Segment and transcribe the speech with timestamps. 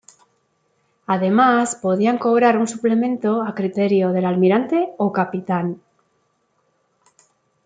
[1.05, 5.79] Además podían cobrar un suplemento a criterio del almirante o capitán.